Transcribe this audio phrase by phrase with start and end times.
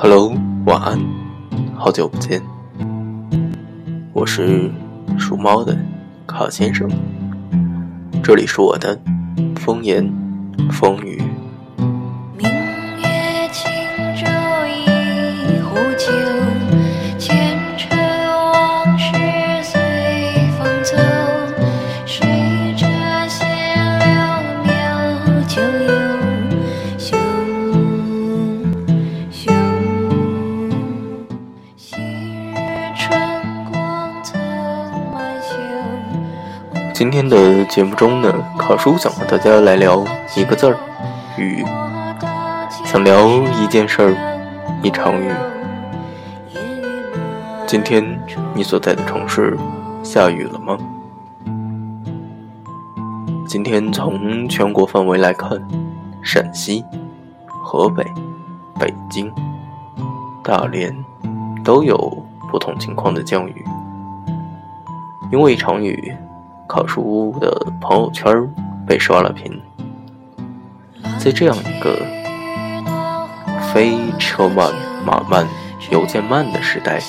[0.00, 0.32] Hello，
[0.64, 0.96] 晚安，
[1.76, 2.40] 好久不见，
[4.12, 4.70] 我是
[5.18, 5.76] 属猫的
[6.24, 6.88] 卡先生，
[8.22, 8.96] 这里是我的
[9.56, 10.08] 风言
[10.70, 11.20] 风语。
[36.98, 40.04] 今天的节目中呢，考叔想和大家来聊
[40.36, 40.76] 一个字儿——
[41.38, 41.64] 雨。
[42.84, 44.16] 想聊一件事儿，
[44.82, 45.30] 一场雨。
[47.68, 48.20] 今天
[48.52, 49.56] 你所在的城市
[50.02, 50.76] 下雨了吗？
[53.46, 55.56] 今天从全国范围来看，
[56.20, 56.84] 陕西、
[57.62, 58.04] 河北、
[58.76, 59.32] 北京、
[60.42, 60.92] 大连
[61.62, 61.96] 都有
[62.50, 63.64] 不同情况的降雨。
[65.30, 66.12] 因为一场雨。
[66.68, 68.30] 考叔的朋友圈
[68.86, 69.58] 被刷了屏，
[71.18, 71.96] 在这样一个
[73.72, 74.70] 非车慢
[75.02, 75.48] 马慢
[75.90, 77.00] 邮件慢的时代，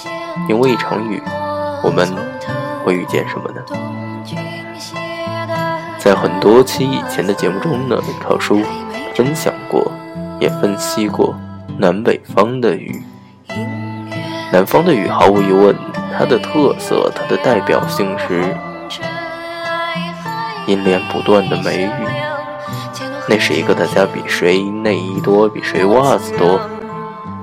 [0.48, 1.22] 因为一场雨，
[1.84, 2.08] 我们
[2.86, 3.62] 会遇见什么呢？
[6.00, 8.62] 在很多期以前的节目中呢，考叔
[9.14, 9.92] 分享过，
[10.40, 11.36] 也分析过
[11.78, 13.04] 南北方的雨。
[14.54, 15.76] 南方的雨毫无疑问，
[16.18, 18.56] 它的特色，它的代表性是。
[20.70, 21.90] 阴连不断的梅雨，
[23.28, 26.62] 那是一个大家比谁内衣多，比谁袜子多，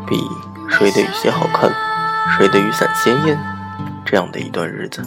[0.06, 0.16] 比
[0.70, 1.68] 谁的雨鞋好看，
[2.38, 3.36] 谁的雨伞鲜艳，
[4.04, 5.02] 这样的一段日子。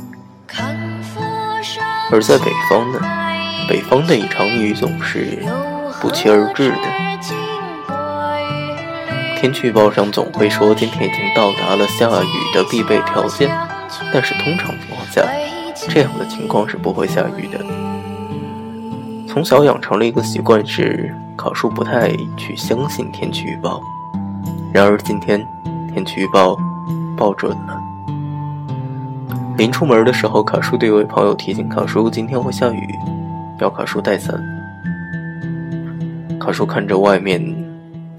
[2.11, 2.99] 而在北方呢，
[3.69, 5.41] 北方的一场雨总是
[6.01, 6.77] 不期而至的。
[9.39, 13.49] 天气预报上总会说今天已经到达了下雨的必备条件，
[14.11, 15.21] 但是通常情况下，
[15.87, 17.78] 这样的情况是不会下雨的。
[19.29, 23.79] 从小养成了一个习惯，是考叔不太去相信天气预报。
[24.73, 25.39] 然而今天
[25.93, 26.57] 天气预报
[27.15, 27.79] 报准了。
[29.55, 32.89] 临出门的时候，考叔的一位朋友提醒考叔今天会下雨，
[33.59, 34.35] 要考叔带伞。
[36.39, 37.39] 考叔看着外面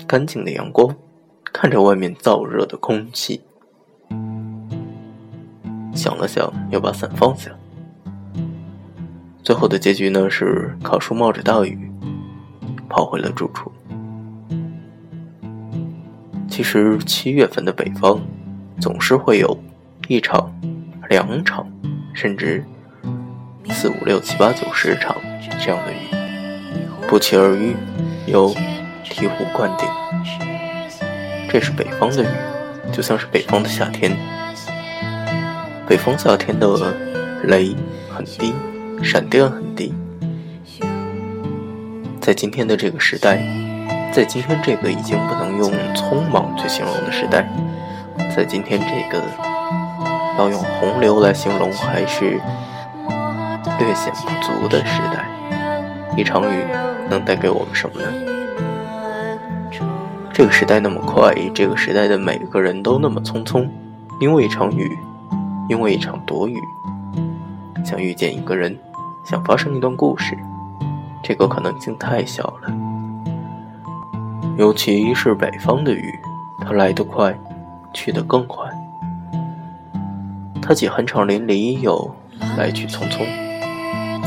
[0.07, 0.95] 干净的阳光，
[1.53, 3.41] 看着外面燥热的空气，
[5.93, 7.51] 想了想，要把伞放下。
[9.51, 11.91] 最后的结局呢是考叔冒着大雨
[12.89, 13.73] 跑回了住处。
[16.49, 18.21] 其实七月份的北方
[18.81, 19.61] 总是会有
[20.07, 20.55] 一场、
[21.09, 21.69] 两场，
[22.15, 22.65] 甚至
[23.71, 25.17] 四五六七八九十场
[25.61, 25.97] 这样的雨，
[27.09, 27.75] 不期而遇，
[28.29, 28.51] 又
[29.05, 29.89] 醍醐灌顶。
[31.49, 32.29] 这是北方的雨，
[32.93, 34.17] 就像是北方的夏天。
[35.89, 36.95] 北方夏天的
[37.43, 37.75] 雷
[38.09, 38.55] 很低。
[39.03, 39.93] 闪电很低，
[42.21, 43.43] 在今天的这个时代，
[44.13, 47.49] 在今天这个已经不能用匆忙去形容的时代，
[48.37, 49.25] 在今天这个
[50.39, 52.41] 要用洪流来形容还是
[53.79, 55.27] 略显不足的时代，
[56.17, 56.65] 一场雨
[57.09, 58.07] 能带给我们什么呢？
[60.33, 63.67] 这个时代那么快，这个时代的每个人都那么匆匆，
[64.21, 64.97] 因为一场雨，
[65.69, 66.57] 因为一场躲雨，
[67.85, 68.79] 想遇见一个人。
[69.23, 70.37] 想发生一段故事，
[71.23, 72.73] 这个可能性太小了。
[74.57, 76.19] 尤其是北方的雨，
[76.61, 77.39] 它来得快，
[77.93, 78.67] 去得更快。
[80.61, 82.15] 它既酣畅淋漓，又
[82.57, 83.25] 来去匆匆，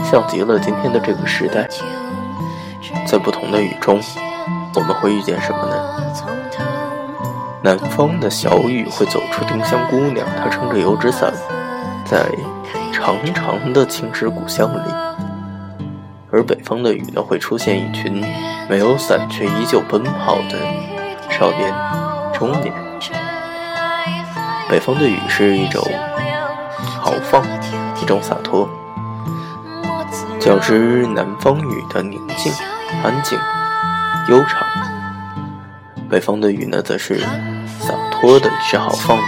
[0.04, 1.68] 像极了今天的这个时代。
[3.06, 4.00] 在不同的雨中，
[4.76, 5.76] 我们会遇见什么呢？
[7.64, 11.34] 南方的小雨会走出丁香姑娘，她撑着油纸伞，
[12.06, 12.30] 在。
[13.04, 14.90] 长长的青石古巷里，
[16.32, 18.24] 而北方的雨呢，会出现一群
[18.70, 20.58] 没有伞却依旧奔跑的
[21.30, 21.74] 少年、
[22.34, 22.74] 中年。
[24.70, 25.84] 北方的雨是一种
[26.78, 27.44] 豪放，
[28.02, 28.70] 一种洒脱，
[30.40, 32.54] 较之南方雨的宁静、
[33.04, 33.38] 安静、
[34.30, 34.66] 悠长。
[36.10, 37.20] 北方的雨呢，则是
[37.82, 39.24] 洒脱的，是豪放的。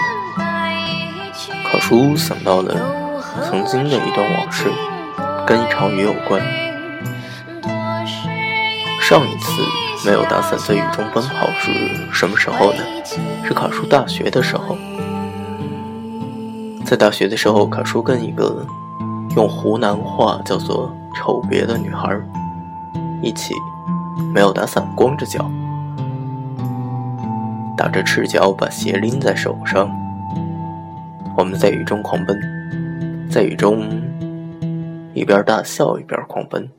[1.69, 3.04] 考叔想到了。
[3.43, 4.71] 曾经的一段往事，
[5.45, 6.41] 跟一场雨有关。
[9.01, 9.61] 上一次
[10.05, 11.71] 没有打伞在雨中奔跑是
[12.11, 12.79] 什么时候呢？
[13.43, 14.77] 是卡叔大学的时候。
[16.85, 18.65] 在大学的时候，卡叔跟一个
[19.35, 22.15] 用湖南话叫做“丑别”的女孩
[23.21, 23.53] 一起，
[24.33, 25.49] 没有打伞，光着脚，
[27.75, 29.89] 打着赤脚，把鞋拎在手上。
[31.37, 32.39] 我们在雨中狂奔，
[33.35, 33.83] 在雨中
[35.13, 36.71] 一边大笑一边狂奔。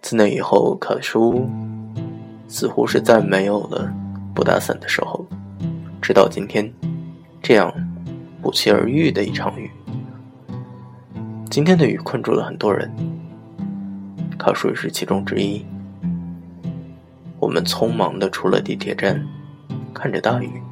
[0.00, 1.46] 自那以后，考叔
[2.48, 3.92] 似乎是再没有了
[4.34, 5.22] 不打伞的时候。
[6.00, 6.72] 直到今天，
[7.42, 7.70] 这样
[8.40, 9.70] 不期而遇的一场雨，
[11.50, 12.90] 今天的雨困住了很多人，
[14.38, 15.62] 考叔也是其中之一。
[17.38, 19.22] 我们匆忙的出了地铁站，
[19.92, 20.62] 看着大雨。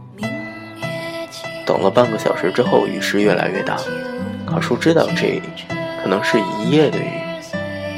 [1.66, 3.76] 等了半个小时之后，雨势越来越大。
[4.50, 5.40] 卡叔知道这
[6.02, 7.22] 可能是一夜的雨，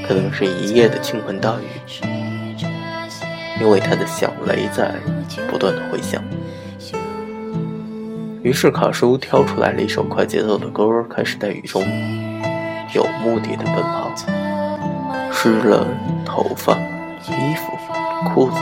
[0.06, 1.96] 可能是一夜的倾盆大雨，
[3.58, 4.92] 因为他的响雷在
[5.50, 6.22] 不断的回响。
[8.42, 11.82] 于是卡叔挑出来了一首快节奏的歌，开始在雨中
[12.92, 14.12] 有目的的奔跑，
[15.32, 15.86] 湿了
[16.22, 16.74] 头发、
[17.28, 17.72] 衣服、
[18.28, 18.60] 裤子。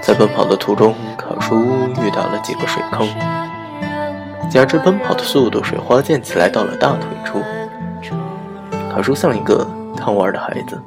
[0.00, 1.62] 在奔跑的途中，卡叔
[2.02, 3.06] 遇到了几个水坑。
[4.52, 7.40] 加之奔跑的速度，水花溅起来到了大腿处。
[8.92, 9.66] 卡叔像一个
[9.96, 10.78] 贪玩的孩子。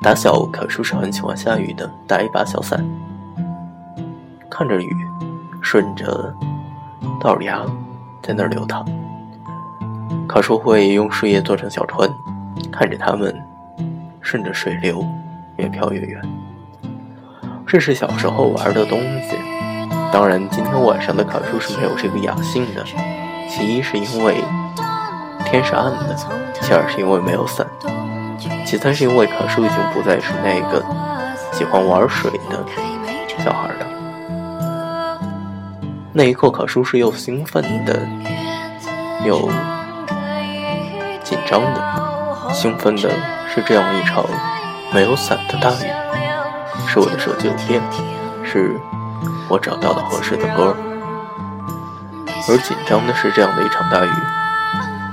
[0.00, 2.88] 打小，卡叔是很喜欢下雨的，带一把小伞，
[4.48, 4.96] 看着雨
[5.60, 6.32] 顺着
[7.20, 7.66] 道牙
[8.22, 8.86] 在那儿流淌。
[10.28, 12.08] 卡叔会用树叶做成小船，
[12.70, 13.34] 看着它们
[14.20, 15.04] 顺着水流
[15.56, 16.22] 越飘越远。
[17.66, 19.51] 这是小时候玩的东西。
[20.12, 22.84] 当然，今天晚上的卡叔是没有这个雅兴的。
[23.48, 24.44] 其一是因为
[25.46, 26.14] 天是暗的，
[26.60, 27.66] 其二是因为没有伞，
[28.66, 30.84] 其三是因为卡叔已经不再是那个
[31.52, 32.62] 喜欢玩水的
[33.42, 35.18] 小孩了。
[36.12, 37.98] 那一刻，卡叔是又兴奋的，
[39.24, 39.48] 又
[41.24, 42.52] 紧张的。
[42.52, 43.08] 兴奋的
[43.48, 44.26] 是这样一场
[44.92, 45.88] 没有伞的大雨，
[46.86, 47.80] 是我的手机有电，
[48.44, 48.78] 是。
[49.52, 50.74] 我找到了合适的歌，
[52.48, 54.08] 而紧张的是这样的一场大雨。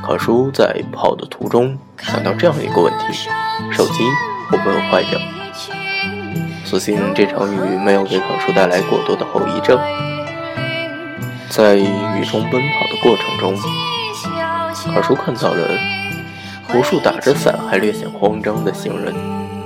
[0.01, 3.27] 考叔在跑的途中想到这样一个问题：
[3.69, 4.01] 手机
[4.49, 5.19] 会不会坏掉？
[6.63, 9.77] 所幸这场雨没有给考叔带来过多的后遗症。
[11.49, 13.53] 在雨中奔跑的过程中，
[14.95, 15.67] 考叔看到了
[16.73, 19.13] 无数打着伞还略显慌张的行人，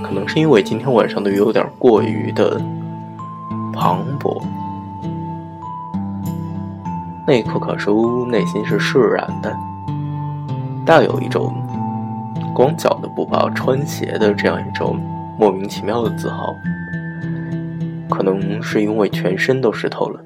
[0.02, 2.60] 可能是因为今天晚上的雨有点过于的。
[3.74, 4.42] 磅礴。
[7.26, 9.58] 那一刻，可叔内心是释然的，
[10.86, 11.54] 大有一种
[12.54, 15.00] 光脚的不怕穿鞋的这样一种
[15.40, 16.54] 莫名其妙的自豪。
[18.10, 20.20] 可能是因为全身都湿透了，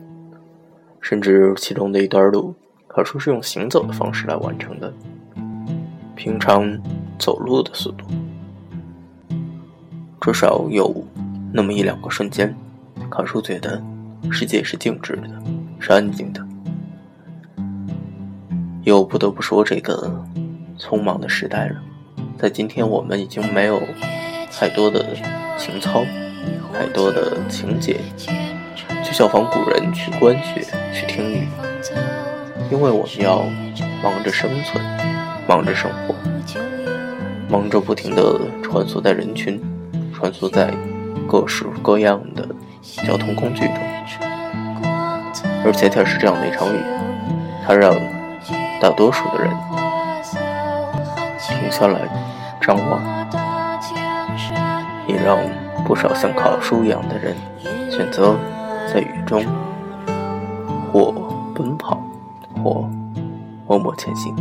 [1.00, 2.54] 甚至其中的一段路，
[2.88, 4.92] 可叔是用行走的方式来完成的，
[6.16, 6.78] 平常
[7.18, 8.06] 走路的速度，
[10.20, 10.94] 至少有
[11.54, 12.54] 那么一两个瞬间。
[13.10, 13.82] 卡叔觉得
[14.32, 15.30] 世界是静止的，
[15.80, 16.46] 是安静的。
[18.84, 20.24] 又不得不说，这个
[20.78, 21.76] 匆忙的时代了，
[22.38, 23.82] 在今天我们已经没有
[24.52, 25.06] 太多的
[25.58, 26.04] 情操，
[26.74, 28.00] 太多的情节，
[29.04, 31.48] 去效仿古人，去观雪，去听雨，
[32.72, 33.44] 因为我们要
[34.04, 34.84] 忙着生存，
[35.48, 36.16] 忙着生活，
[37.50, 39.60] 忙着不停的穿梭在人群，
[40.14, 40.74] 穿梭在
[41.28, 42.48] 各式各样的。
[42.82, 43.76] 交通工具中，
[45.66, 46.80] 而恰恰是这样的一场雨，
[47.66, 47.94] 它让
[48.82, 49.52] 大多数的人
[51.40, 52.02] 停下来
[52.62, 53.02] 张望，
[55.08, 55.38] 也让
[55.86, 57.36] 不少像考书一样的人
[57.90, 58.36] 选择
[58.92, 59.46] 在雨中
[60.92, 61.14] 或
[61.56, 62.00] 奔跑，
[62.64, 62.88] 或
[63.68, 64.36] 默默前行。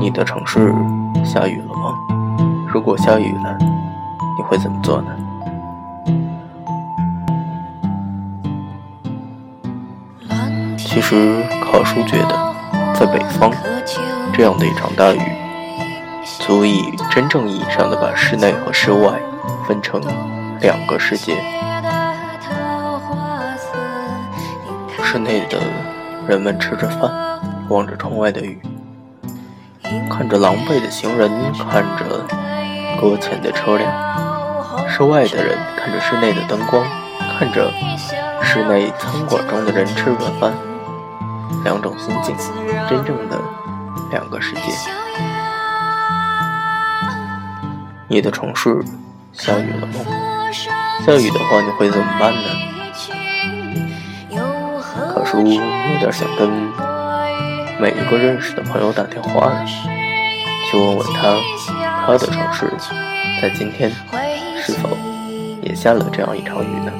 [0.00, 0.74] 你的城市
[1.22, 1.94] 下雨了吗？
[2.72, 3.58] 如果下雨了，
[4.34, 5.10] 你会怎么做呢？
[10.78, 12.54] 其实，考叔觉得，
[12.94, 13.52] 在北方，
[14.32, 15.20] 这样的一场大雨，
[16.38, 16.80] 足以
[17.10, 19.20] 真正意义上的把室内和室外
[19.68, 20.00] 分成
[20.62, 21.36] 两个世界。
[25.02, 25.58] 室内的
[26.26, 27.12] 人们吃着饭，
[27.68, 28.58] 望着窗外的雨。
[30.08, 31.30] 看着狼狈的行人，
[31.70, 32.26] 看着
[33.00, 33.90] 搁浅的车辆；
[34.88, 36.84] 室外的人看着室内的灯光，
[37.38, 37.72] 看着
[38.42, 40.52] 室内餐馆中的人吃着饭。
[41.64, 42.34] 两种心境，
[42.88, 43.36] 真正的
[44.10, 44.60] 两个世界。
[48.08, 48.82] 你的城市
[49.32, 49.94] 下雨了吗？
[51.04, 52.42] 下雨的话，你会怎么办呢？
[55.12, 56.89] 可叔有点想跟。
[57.80, 59.50] 每一个认识的朋友打电话，
[60.70, 61.34] 去问问他，
[62.04, 62.70] 他的城市
[63.40, 63.90] 在今天
[64.62, 64.90] 是否
[65.62, 66.92] 也下了这样一场雨呢？